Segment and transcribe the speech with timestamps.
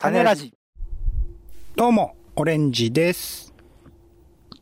[0.00, 0.54] 種ラジ。
[1.74, 3.52] どうも、オレンジです。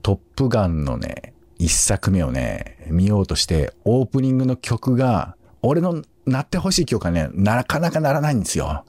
[0.02, 8.86] トップガンのね、一作目をね、見ようとして、オープニングの曲が、俺の鳴ってほしい曲がね、なかなかならないんですよ。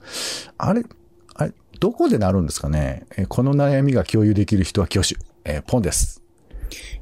[0.56, 0.84] あれ、
[1.34, 3.04] あれ、どこで鳴るんですかね？
[3.18, 5.16] えーこの悩みが共有できる人は挙手。
[5.44, 6.22] えーポンです。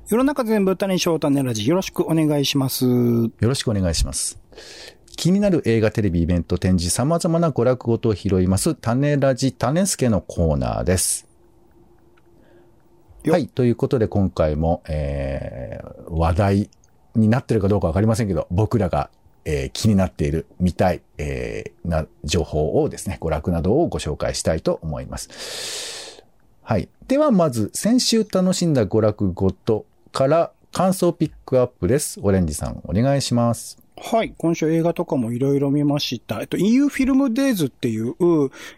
[0.09, 1.69] 世の中全部種にしよう種ラジ。
[1.69, 2.85] よろしくお願いします。
[2.85, 4.41] よろしくお願いします。
[5.17, 11.27] 気になる映画、テレビ、イベント、展示、様々な娯楽ごとを拾います、種ラジ、種助のコーナーです。
[13.25, 13.49] よはい。
[13.49, 16.71] ということで、今回も、えー、話題
[17.14, 19.11] になってるかどうかわかりませんけど、僕らが、
[19.46, 26.25] えー気になっている、見たい、えーな、情報をですね、娯楽などをご紹介したいと思います。
[26.62, 26.89] はい。
[27.09, 32.20] では、まず、先週楽しんだ娯楽ごとから、感想ピックアップです。
[32.23, 33.86] オレンジさん、お願いします。
[33.98, 34.34] はい。
[34.36, 36.41] 今週映画とかもいろいろ見ました。
[36.42, 38.14] えっと、EU フィルムデイズっていう、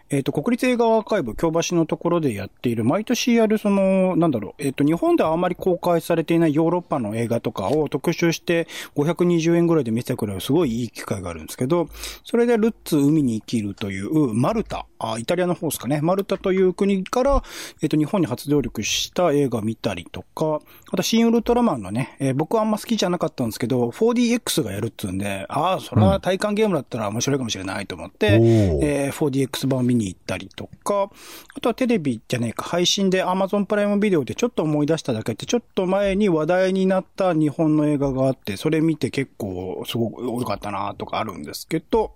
[0.09, 11.89] えっと、国立映画アーカイブ、京橋のところでやっている、毎年やる、その、なんだろう、えっと、日本ではあまり公開されていないヨーロッパの映画とかを特集して、520円ぐらいで見せてくれる、すごいいい機会があるんですけど、
[12.23, 16.01] それでルッツ海に生きるという、マルタ、あ、イタリアの方ですかね。
[16.01, 17.43] マルタという国から、
[17.81, 20.61] えっと、日本に初上陸した映画見たりとか、
[20.91, 31.09] あと、シン・ウルトラマンのね、えー僕はあんま好きじゃなかったんですけど、4DX がやるっつうんで、ああ、それは体感ゲームだったら面白いかもしれないと思って、おーえー 4DX 版を見に行ったりとか、
[31.55, 42.11] あとはテレビじゃねえか、配信で Amazon プライムビデオでちょっと思い出しただけって、ちょっと前に話題になった日本の映画があって、それ見て結構すごく良かったなとかあるんですけど、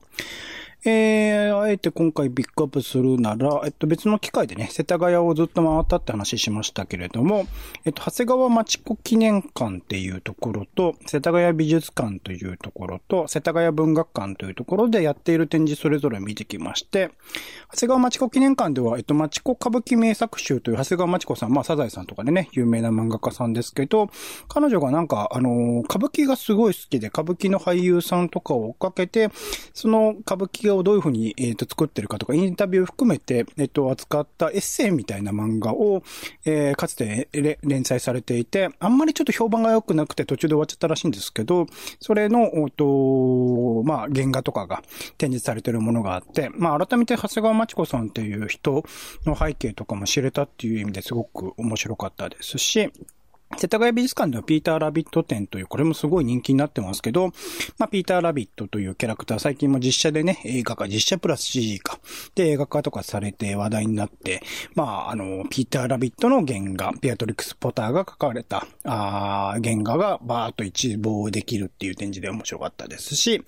[0.86, 7.48] えー、あえて今回ピックアップするなら、えっと別の機会でね、世田谷をずっと回ったって話しましたけれども、
[7.86, 17.12] えっと、長谷川町子記念館っていうところと、世田谷美術館というところと、世田谷文学館というところでやっている展示それぞれ見てきまして、
[17.72, 24.10] 長谷川町子記念館では、えっと、町子歌舞伎名作集という長谷川町子さん、まあ、サザエさんとかでね、有名な漫画家さんですけど、
[24.50, 29.30] 彼女がなんか、あのー歌舞伎がすごい好きで、歌舞伎の俳優さんとかを追っかけて、
[29.74, 36.04] その歌舞伎ををどういうふうに、えっ、と、作ってるかとか、インタビュー含めて、えっ、と、扱ったエッセイみたいな漫画を、
[36.46, 37.30] えーかつて
[37.64, 41.68] 連載されていて、あんまりちょっと評判が良くなくて途中で終わっちゃったらしいんですけど、
[42.00, 44.84] それの、おと、まあ、原画とかが
[45.18, 48.84] 展示されてるものがあって、まあ、改めて長谷川町子さんっていう人
[49.26, 52.92] の背景とかも知れたっていう意味ですごく面白かったですし、
[53.58, 57.32] 世田谷美術館ではピーター・ラビット展という、これもすごい人気になってますけど、
[57.78, 62.00] まあ、ピーター・ラビットというキャラクター、最近も実写でね、映画化、実写プラス CG か、
[62.36, 64.42] で映画化とかされて話題になって、
[64.76, 73.44] まあ、あの、ピーター・ラビットの原画、ピアトリックス・ポターが書かれた、あー原画がバーっと一望できるっていう展示で面白かったですし、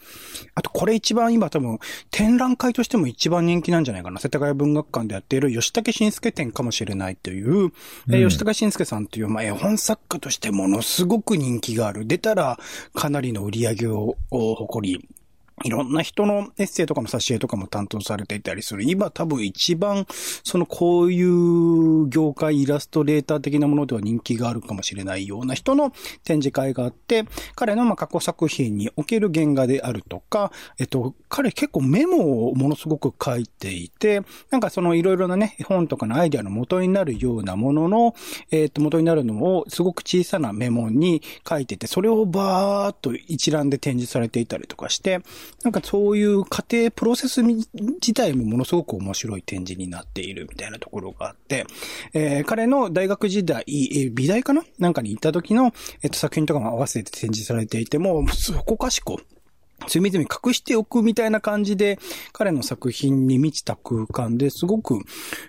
[0.53, 1.79] あとこれ一番今多分、
[2.11, 4.19] 展覧会としても一番人気なんじゃないかな。
[4.19, 7.71] 世田谷文学館でやっている吉武慎介展かもしれないという、
[8.09, 12.06] えー吉武慎介さんという、まあ、絵本作家としてものすごく人気がある。
[12.06, 12.59] 出たら
[12.94, 15.07] かなりの売り上げをを誇り、
[15.63, 18.83] いろんな人のエッセイとかの挿絵とかも担当されていたりする。
[18.83, 20.05] 今多分一番、
[20.43, 25.91] そのこういう業界イラストレーター的なものでは人気があるかもしれないような人の
[26.23, 38.13] 展示会があって、彼のま過去作品における原画であるとか、えっと、彼結構メモをものすごく書いていて、なんかそのいろいろなね、本とかのアイデアの元になるようなものの、
[38.51, 45.21] えっと、元になるのをすごく小さなメモに書いてて、それをバーっと一覧で展示されていたりとかして、
[45.63, 51.66] なんかそういう過程、プロセス自体もものすごく面白い展示になっているみたいなところがあって、
[52.13, 54.63] えー彼の大学時代、えー美大かな？
[54.79, 55.73] なんかに行った時の、
[56.03, 59.19] えっと、作品とかも合わせて展示されていても、そこかしこ、
[59.88, 62.00] 隅々隠しておくみたいな感じで、
[62.34, 65.00] 彼の作品に満ちた空間ですごく、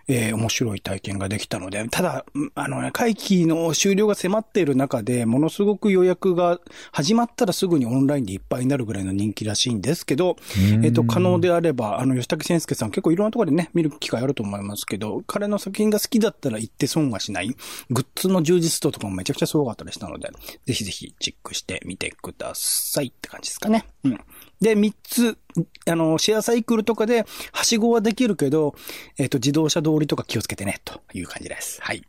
[0.09, 6.61] えー面白い体験ができたので、ただ、うんあのね、会期の終了が迫っている中で、ものすごく予約が
[6.93, 10.37] 始まったらすぐにオンラインでいっぱいになるぐらいの人気らしいんですけど、
[10.83, 17.49] えっと、可能であれば、あの、吉武先介さん結構いろんなところでね、見る機会あると思いますけど、彼の作品が好きだったら行って損はしない、
[17.91, 20.31] グッズの充実度とかもめちゃくちゃすごかったりしたので、
[20.67, 23.87] ぜひぜひチェックしてみてくださいって感じですかね。
[24.05, 24.21] うん。
[24.61, 25.39] で、三つ、
[25.87, 28.75] あの、シェアサイクルとかで、はしごはできるけど、
[29.19, 31.81] えっ、と、自動車通りとか気をつけてね、という感じです。
[31.83, 32.03] はい。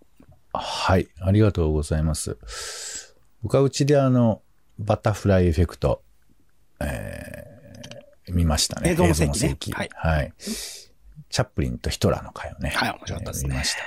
[0.54, 1.08] はい。
[1.20, 2.38] ありがとうございます。
[3.44, 4.42] 僕はうちであの、
[4.80, 6.02] バタフライエフェクト、
[6.80, 7.58] えー
[8.30, 8.92] 見ましたね。
[8.92, 10.34] 映像の世紀ねはいはい。
[10.38, 12.72] チャップリンとヒトラーの回をね。
[12.76, 13.82] はい面白かったですねえー見ました。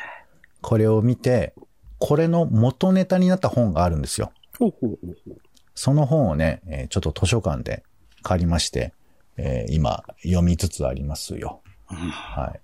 [0.63, 1.55] これを見て、
[1.99, 4.33] これの元ネタになった本があるんですよ。
[4.59, 5.37] ほうほうほうほう。
[5.75, 7.83] その本をね、えーちょっと図書館で
[8.23, 8.93] 借りまして、
[9.37, 11.63] えー今読みつつありますよ。
[11.87, 12.61] はい。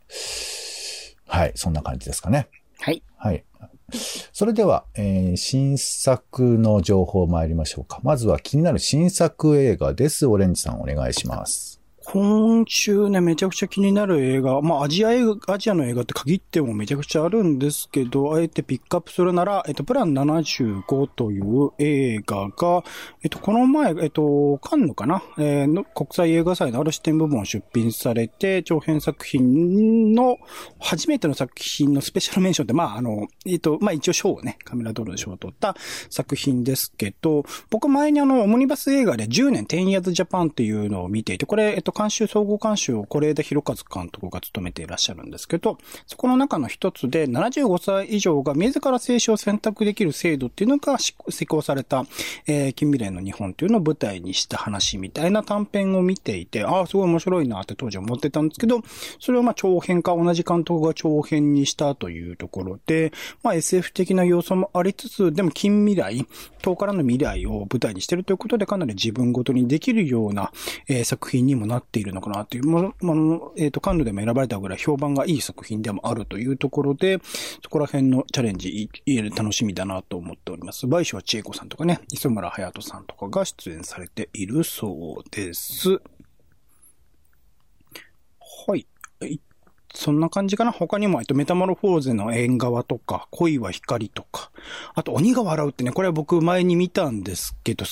[1.29, 2.49] はい、そんな感じですかね。
[2.79, 3.03] はい。
[3.17, 3.45] はい。
[4.33, 8.01] それでは、えー新作の情報参りましょうか。
[8.03, 10.27] まずは気になる新作映画です。
[10.27, 11.76] オレンジさんお願いします。
[12.09, 22.85] 今週ね、めちゃくちゃ気になる映画、まあ、アジア映画、アジアの映画って限ってもめちゃくちゃあるんですけど、あえてピックアップするなら、えっと、プラン75という映画が、
[23.25, 30.39] えっと、この前、えっと、カンヌかな、えーの国際映画祭のある視点部門を出品されて、長編作品の、
[30.79, 35.75] 初めての作品のスペシャルメンションって、まあ、あの、えっと、まあ、一応賞をね、カメラドールで賞を取った
[36.09, 51.15] 作品ですけど、僕前にあの、オムニバス映画で10年10 years Japan っていうのを見ていて、これ、えっと、監修、総合監修を是枝裕和監督が務めていらっしゃるんですけど、そこの中の一つで、75歳以上が自ら生死を選択できる制度っていうのが施
[51.47, 52.05] 行された、
[52.47, 58.83] えー近未来の日本っていうのを舞台にした話みたいな短編を見ていて、ああ、すごい面白いなって当時思ってたんですけど、
[59.19, 63.13] それをまあ長編か同じ監督が長編にしたというところで、
[63.43, 66.27] まあ SF 的な要素もありつつ、でも近未来、
[66.61, 70.53] 遠からの未来を舞台にしてるということでかなり自分ごとにできるような、
[70.89, 77.19] えー作品にもなっているのかなっていう、もの、ものえっ、と、カンヌでも選ばれたぐらい評判がいい作品でもあるというところで、
[77.63, 80.87] そこら辺のチャレンジいい楽しみだなと思っております。
[80.87, 86.01] 倍賞千恵子さんとかね、磯村隼人さんとかが出演されているそうです。
[88.69, 88.87] はい。
[89.95, 90.73] そんな感じかな？
[90.73, 94.51] 他にも、えっと、メタモルフォーゼの縁側とか、恋は光とか、
[94.95, 97.87] あと、鬼が笑うってね、これは僕前に見たんですけど、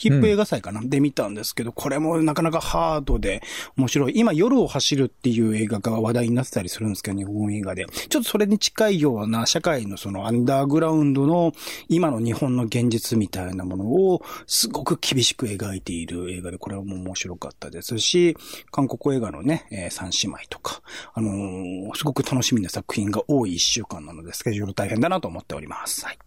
[0.00, 3.42] キップ映画祭かな、で見たんですけど、これもなかなかハードで
[3.76, 4.14] 面白い。
[4.16, 7.84] 今、夜を走るっていう映画が話題になってたりするんですけど、日本映画で。
[8.08, 11.52] ちょっとそれに近いような社会のそのアンダーグラウンドの
[11.90, 18.38] 今の日本の現実みたいなものをすごく厳しく描いている映画で、これはもう面白かったですし、
[18.70, 20.80] 韓国映画のね、えー三姉妹とか、
[21.12, 26.06] あのーすごく楽しみな作品が多い一週間なので、スケジュール大変だなと思っております。
[26.06, 26.18] はい。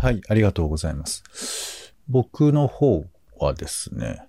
[0.00, 1.87] はい、ありがとうございます。
[2.08, 3.04] 僕の方
[3.38, 4.22] はですね、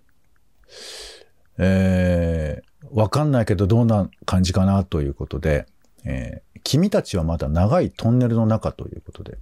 [1.57, 5.65] えー、わかんないけどどんな感じかなということで、
[6.05, 9.37] えー君たちはまだ長いトンネルの中ということで、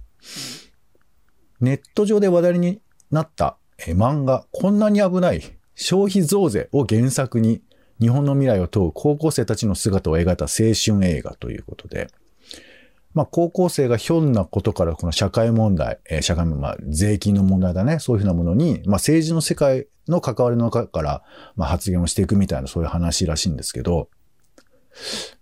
[1.60, 2.80] ネット上で話題に
[3.10, 5.42] なった、えー漫画、こんなに危ない
[5.74, 7.62] 消費増税を原作に
[8.00, 12.08] 日本の未来を問う高校生たちの姿を描いた青春映画ということで、
[13.14, 21.22] まあ、高校生がひょんなことからこの社会問題、えー社会問題、まあ、税金の問題だね、そういうふうなものに、まあ、政治の世界の関わりの中から、
[21.56, 24.08] まあ、発言をしていくみたいな、そういう話らしいんですけど、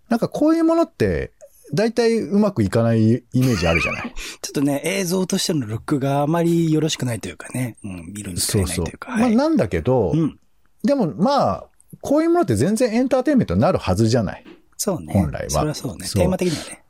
[0.08, 1.32] なんかこういうものって、
[1.74, 4.14] 大体うまくいかないイメージあるじゃない？
[4.40, 8.98] ちょっとね、映像としてのルックがあまりよろしくないというかね、うん、見るにつそうそうれないという。
[8.98, 9.10] か。
[9.10, 10.38] まあ、はいなんだけど、うん。
[10.84, 11.66] でもまあ、
[12.02, 14.44] こういうものって全然エンターテインメントになるはずじゃない？
[14.76, 15.12] そうね。
[15.12, 16.06] 本来はそれはそうね。
[16.06, 16.84] そうテーマ的にはね。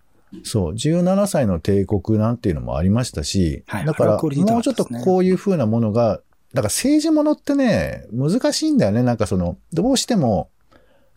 [0.45, 6.21] そう、17歳の帝国なんていうのもありましたし、はいだから、もうちょっとこういう風なものが、
[6.53, 9.03] だから政治ものってね、難しいんだよね。
[9.03, 10.51] なんかその、どうしても、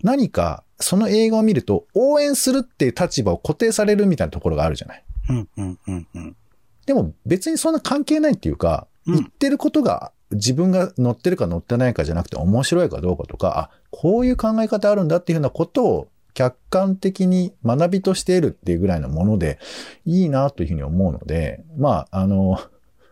[0.04, 5.04] 何か、その映画を見ると、応援するっていう立場を固定されるみたいなところがあるじゃない。
[5.30, 6.36] うん、うん、うん、うん。
[6.86, 19.60] でも別にそんな関係ないっていうか、うん言ってることが自分が乗ってるか乗ってないかじゃなくて面白いかどうかとか、あ、こういう考え方あるんだっていうふうなことを客観的に学びとして得るっていうぐらいのもので
[20.06, 22.60] いいなというふうに思うので、まあ、あの、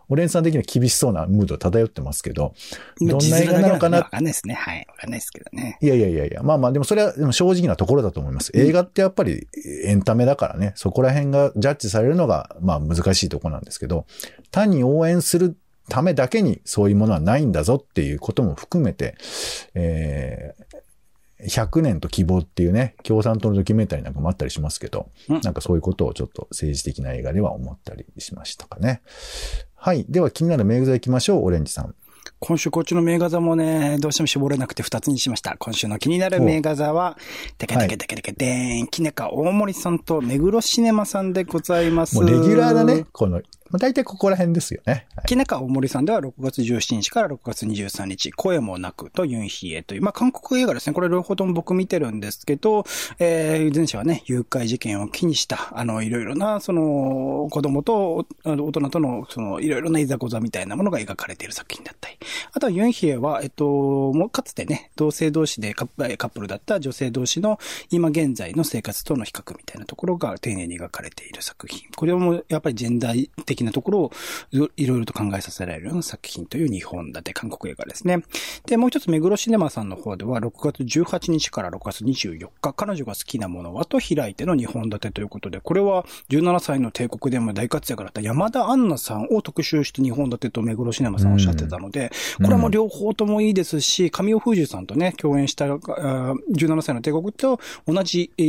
[0.10, 2.54] オレンジさん的には厳しそうなムード漂ってますけど、
[3.02, 3.98] どんな映画なのかな？
[3.98, 4.54] わかんないですね。
[4.54, 4.86] はい。
[4.88, 5.78] わかんないですけどね。
[5.82, 8.52] いやいやいやいや、まあまあ、でもそれはでも正直なところだと思います。
[8.54, 9.50] 映画ってやっぱり
[9.84, 14.06] エンタメだからね、そこら辺がジャッジされるのが、まあ難しいところなんですけど、
[14.50, 15.58] 単に応援する
[15.90, 19.18] ためだけにそういうものはないんだぞっていうことも含めて、
[19.74, 20.78] えー、
[21.44, 29.02] 100年と希望っていうね、共産党のドキュメンタリーなんかもあったりしますけど、うんなんかそういうことをちょっと政治的な映画では思ったりしましたかね。
[29.76, 30.06] はい。
[30.10, 31.96] では気になる名画座行きましょう、オレンジさん。
[32.40, 35.58] 今週こっちの名画座もね、どうしても絞れなくて2つにしました。
[35.58, 37.18] 今週の気になる名画座は、
[37.58, 42.16] テケテケテケテケでーん、キネカ大森さんと目黒シネマさんでございます。
[42.16, 43.06] もうレギュラーだね。。
[43.12, 43.42] この、ま
[43.74, 44.94] あ大体ここら辺ですよね。
[44.94, 50.94] はい木中大森さんでは6月17日から6月23日、声もなくとユンヒエという、まあ、韓国映画ですね。
[50.94, 52.86] これ両方とも僕見てるんですけど、
[53.20, 62.18] えー、前者はね、誘拐事件を機にした、あの、いろいろな、その、子供と大人との、その、いろいろないざこざみたいなものが描かれている作品だったり。
[62.54, 71.82] あとはユンヒエは、えっと、もうかつてね、同性同士でカップルだった女性同士の今現在の生活との比較みたいなところが丁寧に描かれている作品。
[71.96, 74.12] これもやっぱりジェンダー的なところを
[74.52, 78.24] いろいろと考えさせられるような作品という日本立て韓国映画ですね。
[78.66, 92.12] で、もう一つ、目黒シネマさんの方では、6月18日から6月24日、彼女が好きなものはと開いての日本立てということで、これは17歳の帝国でも大活躍だった山田杏奈さんを特集して日本立てと目黒シネマさんおっしゃってたので、
[92.44, 98.44] これも両方ともいいですし、神尾風樹さんとね、共演した17歳の帝国と同じ、え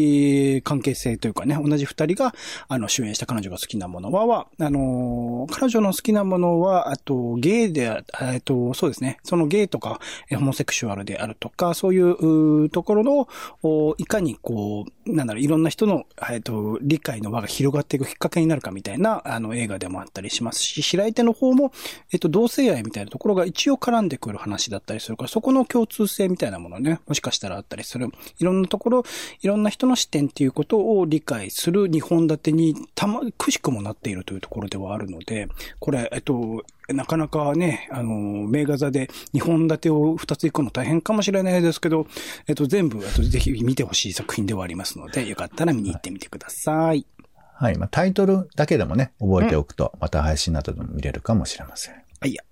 [0.58, 2.34] ー、関係性というかね、同じ二人が、
[2.68, 13.28] あの、主演した彼女が好きなものは、は、あのー、彼女の好きなものは、あと、ゲイで、えっと、そうですね、そのゲイとか、ホモセクシュアルであるとか、そういうところの、
[13.62, 21.72] おいかにこう、なんだろう、いろんな人の、えっと、理解の輪が広がっていくきっかけになるかみたいな、あの、映画でもあったりしますし、開いての方も、
[22.12, 28.08] えっと、同性愛みたいなところが一応絡んでくる話だったりするから、そこの共通性みたいなものね、もしかしたらあったりする。
[28.38, 29.04] いろんなところ、
[29.42, 35.48] いろんな人の視点っていうことを理解する日本立てに、たま、くしくもなっているというところではあるので、
[35.80, 38.12] これ、えっと、なかなかね、あの、
[38.46, 42.06] 名画座で2本立てを2つ行くの大変かもしれないですけど、
[42.46, 47.06] えっと、全部、あとぜひ見てほしい作品ではありますので、よかったら見に行ってみてください。
[47.54, 47.76] はい。
[47.76, 51.94] まあ、タイトルだけでもね、覚えておくと、また配信などでも見れるかもしれません。
[52.20, 52.42] はいや。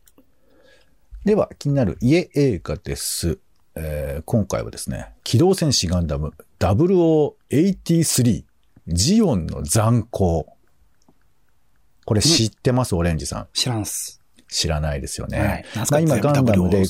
[1.27, 3.41] では、気になる家映画です。
[3.75, 8.45] えー、今回はですね、機動戦士ガンダム0083
[8.87, 10.45] ジオンの残光。
[12.05, 13.49] これ知ってます、オレンジさん。
[13.55, 14.21] 知らんす。
[14.49, 15.41] 知らないですよね。
[15.41, 15.65] はい。
[15.91, 16.85] まあ今ガンダムで、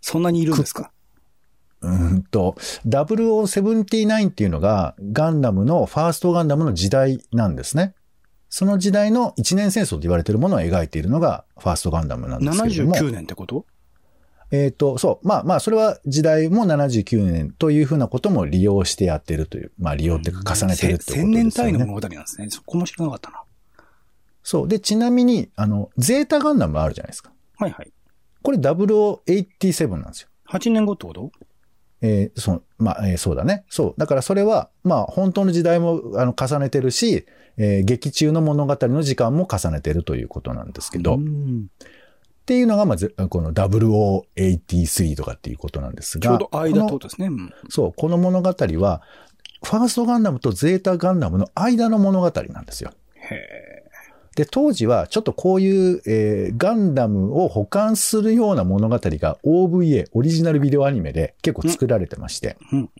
[0.00, 0.90] そんなにいるんですか？
[1.82, 2.56] うんと、
[2.88, 7.94] 0079っていうのがガンダムの、ファーストガンダムの時代なんですね。
[8.48, 12.96] その時代の一年戦争と言われているものを描いているのがファーストガンダムなんですけども。
[12.96, 13.64] 79年ってこと？
[14.50, 15.26] えっ、と、そう。
[15.26, 19.72] まあまあ、それは時代も79年というふうなことも利用してやってるという。
[19.78, 21.32] まあ利用っていうか重ねてるってことですよね。
[21.34, 22.48] 千年単位の物語なんですね。
[22.50, 23.42] そこも知らなかったな。
[24.42, 24.68] そう。
[24.68, 27.32] で、ちなみに、あの、ゼータガンダムあるじゃないですか。
[27.58, 27.92] はいはい。
[28.42, 30.28] これ0087なんですよ。
[30.48, 31.32] 8年後ってこと？
[32.02, 33.64] えーそう、まあ、えーそうだね。
[33.68, 33.94] そう。
[33.96, 37.26] だからそれは、まあ、本当の時代も、あの、重ねてるし、
[37.56, 41.18] えー劇中の物語の時間も重ねてるということなんですけど、
[42.46, 47.26] っうんていうのが、まず、この0083とかっていうことなんですが、ちょうど間ってことですね。
[47.26, 49.02] うんそう、この物語は、
[49.64, 52.92] ファーストガンダムとゼータガンダムの間の物語なんですよ。
[53.16, 53.66] へ
[54.36, 62.90] で、当時はちょっとこういう、えーガンダムを保管するような物語が OVA、オリジナルビデオアニメで結構作られてまして、うん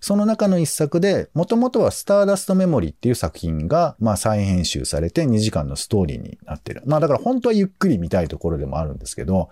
[0.00, 6.82] その中の一作で、もともとはスターダストメモリーっていう作品が、まあ再編集されて2時間のストーリーになってる。
[6.86, 9.50] まあだから本当はゆっくり見たいところでもあるんですけど、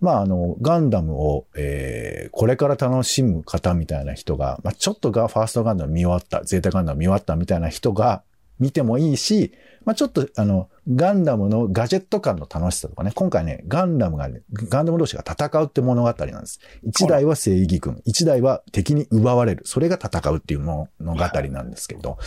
[0.00, 8.22] まああの、ガンダムを、えーこれから楽しむ方みたいな人が、まあちょっとがファーストガンダム見終わった、ゼータガンダム見終わったみたいな人が
[8.58, 9.52] 見てもいいし、
[9.84, 16.60] まあちょっとあの、ガンダムのガジェット感の楽しさとかね、今回ね、ガンダムがね、ガンダム同士が戦うって物語なんです。
[16.84, 19.62] 一台は正義軍、一台は敵に奪われる。
[19.64, 22.18] それが戦うっていう物語なんですけど、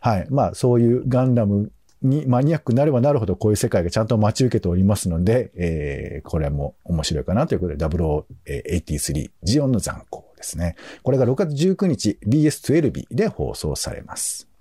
[0.00, 0.26] はい。
[0.30, 1.70] まあそういうガンダム
[2.02, 10.76] にマニアックになればなるほどこういう世界がちゃんと待ち受けておりますので、えー、これも面白いかなということで、0083ジオンの残光ですね。
[11.02, 14.51] これが6月19日 BS12 で放送されます。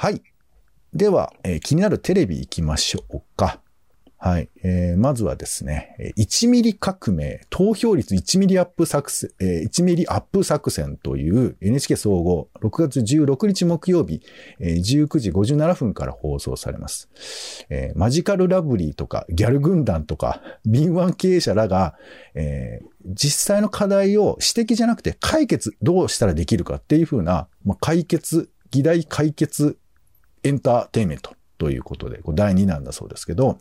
[0.00, 0.22] はい。
[0.94, 3.60] では、えー気になるテレビ行きましょうか。
[4.16, 4.48] はい。
[4.62, 14.22] えーまずはですね、1ミリ革命、投票率1ミリアップ作戦、えー1ミリアップ作戦という NHK 総合6月16日木曜日、
[14.60, 17.08] えー19時57分から放送されます。
[17.68, 21.96] えーマジカルラブリーとかギャル軍団とか敏腕経営者らが、
[22.34, 29.78] えー実際の課題を指摘じゃなくて解決どうしたらできるかっていうふうな、まあ、解決、議題解決
[30.42, 33.58] エンターテインメントということで、第2弾だそうですけど、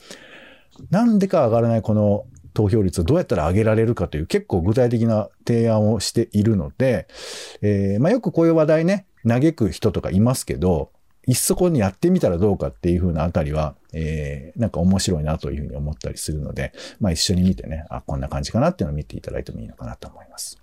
[0.89, 7.07] なんでか上がらないこの投票率をどうやったら上げられるかという結構具体的な提案をしているので、
[7.62, 10.91] えーまあ、よくこういう話題ね、嘆く人とかいますけど、
[11.27, 20.57] いっそこにやってみたらどうかっていう風なあたりは、えーなんか面白いなというふうに思ったりするので、まあ一緒に見てね、あ、こんな感じかなっていうのを見ていただいてもいいのかなと思います。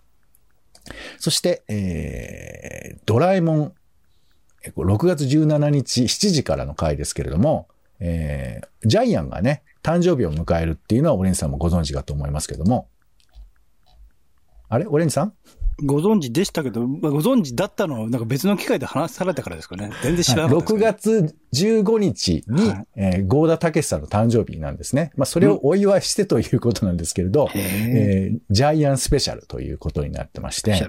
[1.18, 3.74] そして、えー、ドラえもん、
[4.76, 7.68] 6月17日7時からの回ですけれども、
[8.00, 12.88] えー、ジャイアンがね、誕生日を迎えるっていうのはオレンジさんもご存知かと思いますけども、
[14.68, 14.86] あれ？
[14.86, 15.32] オレンジさん？
[15.82, 19.90] ご存知でしたけど、まあ、ご存知だったのをなんか別の機会で話されたからですかね。
[20.02, 25.10] 全然知らなかった6月15日に、はい、えー、ゴーダ・タケシさんの誕生日なんですね。
[25.16, 30.80] まあ、それをお祝いしてということなんですけれど、えー、ジャイアンスペシャルということになってまして、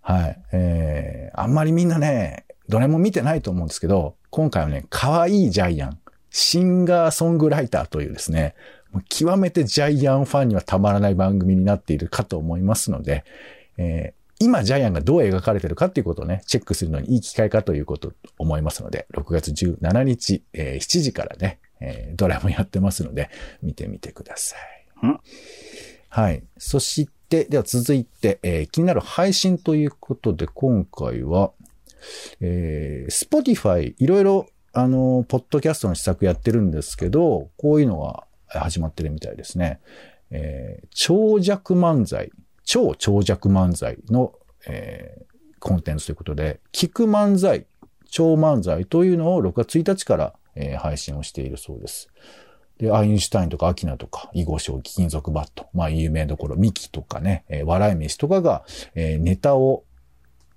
[0.00, 0.42] はい。
[0.52, 5.98] えー、あんまりみんなね、どれも見てないと思うんですけど、今回はね、可愛いジャイアン、
[6.30, 8.54] シンガーソングライターというですね、
[9.08, 13.24] 極めてジャイアンファンにはたまらない番組になっているかと思いますので、
[13.76, 23.30] えー、今ジャイアンがどう描かれてるかっていうことをね、チェックするのにいい機会かということ思いますので、6月17日、えー、7時からね、えー、ドラマやってますので、
[23.62, 24.84] 見てみてください。
[26.08, 26.44] はい。
[26.58, 31.52] そして、では続いて、えー、気になる配信ということで、今回は、
[32.40, 39.80] えー、Spotify、いろいろ、あの、ポッドキャストの施策やってるんですけど、こういうのが始まってるみたいですね。
[40.30, 42.30] えー、長尺漫才
[42.64, 44.32] 超長尺漫才の、
[44.66, 45.24] えー、
[45.60, 47.66] コンテンツということで、聞く漫才、
[48.10, 52.08] 超漫才というのを6月1日から、えー、配信をしているそうです。
[52.78, 59.84] で、アインシュタインとかアキナとか、囲碁将棋、金属バット、まあ有名どころ、ミキとかね、えー、笑い飯とかが、えー、ネタを、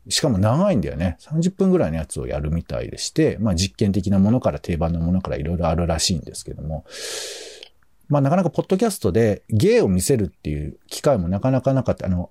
[0.09, 1.17] しかも長いんだよね。
[1.21, 6.85] 30分ぐらいのやつをやるみたいでして、まあ実験的なものから定番のものからいろいろあるらしいんですけども、
[8.09, 12.05] まあなかなかポッドキャストで芸を見せるっていう機会もなかなかなかった。
[12.05, 12.29] あの、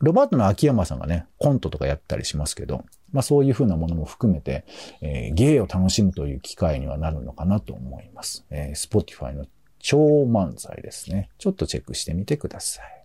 [0.00, 4.64] ロバートの秋山さんがね、コントとかやったりしますけど、まあそういうふうなものも含めて、
[5.00, 8.44] えー、芸を楽しむという機会にはなるのかなと思います。
[8.50, 9.46] えー、Spotify の
[9.78, 11.30] 超漫才ですね。
[11.38, 13.04] ちょっとチェックしてみてください。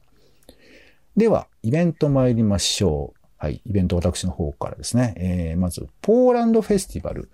[1.16, 3.19] では、イベント参りましょう。
[3.41, 7.29] はい、イベント私の方からですね、えー、まず、ポーランドフェスティバル、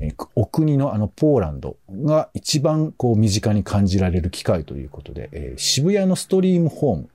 [0.00, 7.08] えー、お国のあのポーランドが一番こう身近に感じられる機会ということで、えー、渋谷のストリームホーム、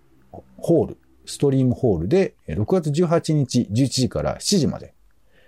[0.56, 4.94] ホール、ストリームホールで、6月18日11時から7時まで、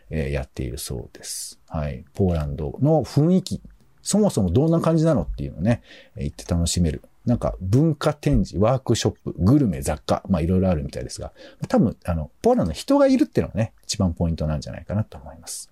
[0.10, 1.62] えー、やっているそうです。
[1.70, 3.62] はい、ポーランドの雰囲気、
[4.02, 5.82] そもそもどんな感じなのっていうのをね、
[6.18, 11.32] 行って楽しめるなんか文化展示、ワークショップ、グルメ、雑貨、まあいろいろあるみたいですが、
[11.68, 15.72] 多分、あの、ポーランドの人がいるっていうのがね、一番ポイントなんじゃないかなと思います。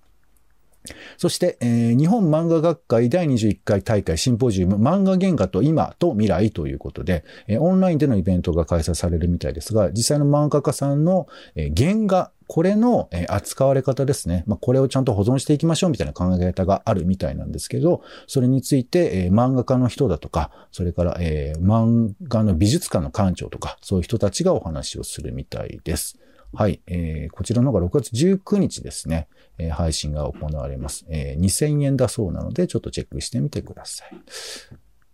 [1.17, 14.44] そして、えー、日本漫画学会第21回大会シンポジウム漫画原画と今と未来ということで、えー、オンラインでのイベントが開催されるみたいですが、実際の漫画家さんの、えー、原画、これの、扱われ方ですね。
[14.48, 26.20] まあ、これをちゃんと保存していきましょうみたいな考え方があるみたいなんですけど、それについて、え漫画家の人だとか、それから、え漫画の美術館の館長とか、そういう人たちがお話をするみたいです。
[26.56, 26.82] はい。
[26.86, 29.27] えー、こちらの方が6月19日ですね、
[29.58, 31.03] えー、配信が行われます。
[31.10, 34.10] えー、2000円だそうなので、ちょっとチェックしてみてください。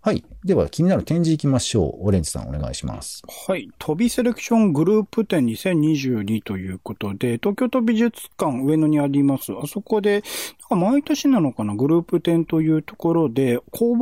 [0.02, 0.24] はい。
[0.46, 2.08] では、気になる展示行きましょう。
[2.08, 3.22] オレンジさん、お願いします。
[3.48, 3.70] はい。
[3.80, 9.52] 飛びセレクショングループ展2022ということで、東京都美術館上野にあります。
[9.52, 10.24] あそこで、
[10.70, 13.96] 毎年なのかな、グループ展というところで、公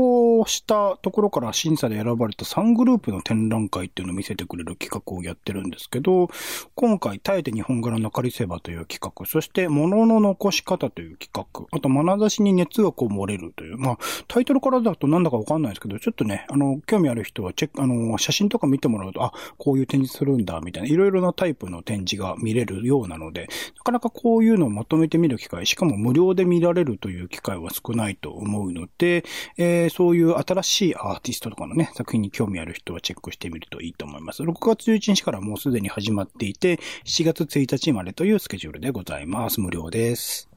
[0.43, 6.29] 募したところから審査で選ばれた3グループの展覧会っていうのを見せてくれる企画をやってるんですけど、
[6.75, 23.47] 今回、耐えて日本柄のかりせばという企画、そして、物の残し方という企画、あと、眼差しに熱がこう漏れるという、まあ、タイトルからだとなんだかわかんないですけど、ちょっとね、あの、興味ある人はチェック、あの、写真とか見てもらうと、あ、こういう展示するんだ、みたいな、いろいろなタイプの展示が見れるようなので、
[23.77, 29.23] なかなかこういうのをまとめてみる機会、しかも無料で見られるという機会は少ないと思うので、
[29.57, 34.43] えー、そういう新しいアーティストとかのね、作品に興味ある人はチェックしてみるといいと思います。
[34.43, 39.61] 6月11日からもうすでに始まっていて、7月1日までというスケジュールでございます。
[39.61, 40.56] 無料です。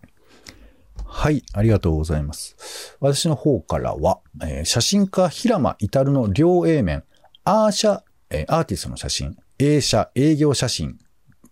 [1.13, 2.97] はい、ありがとうございます。
[3.01, 7.03] 私の方からは、えー、写真家平間至の両 A 面、
[7.45, 10.99] アーシャ、えー、アーティストの写真、A 社営業写真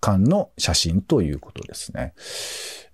[0.01, 2.15] 館の写真ということですね。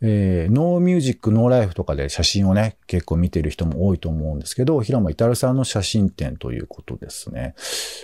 [0.00, 7.54] えー、 No Music, No Life とかで写真をね、結構見てる人も多いと思うんですけど、平間至さんの写真展ということですね。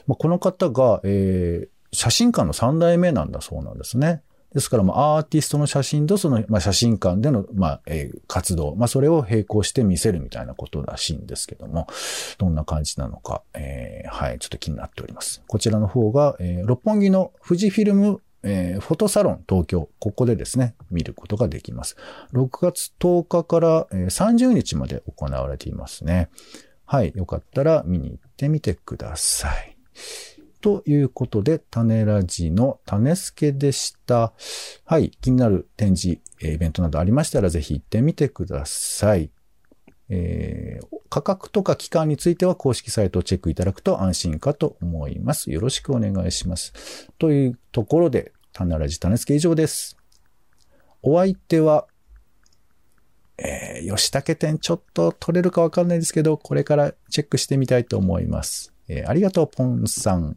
[0.06, 4.22] まあ、この方が、えー、写真館の3代目なんだそうなんですね。
[4.52, 7.46] ですから、アーティストの写真とその、写真館での、
[8.26, 11.86] 活動、まあ、それを並行して見せるみたいなことらしいんですけども、
[12.38, 15.42] どんな感じなのか、えー、はい、ちょっと気になっております。
[15.46, 21.96] こちらの方が、えー、六本木の富士フィルムえー、フォトサロン東京、ここでですね、見ることができます。
[22.32, 26.30] 6月10日から、30日まで行われていますね。
[26.86, 29.76] はい、よかったら見に行ってみてください。
[30.60, 34.32] ということで、種ラジの種助でした。
[34.84, 35.10] はい。
[35.20, 39.30] 気になる展示、イベントなどありましたら、ぜひ行ってみてください。
[40.10, 45.50] えー、価格とか期間については公式サイトをチェックいただくと安心かと思います。
[45.52, 47.08] よろしくお願いします。
[47.18, 49.96] というところで、種ラジ種付け以上です。
[51.02, 51.86] お相手は、
[53.38, 58.74] えー、吉武店ちょっと取れるかわかんないですけど、これからチェックしてみたいと思います。
[58.88, 60.36] えーありがとう、ポンさん。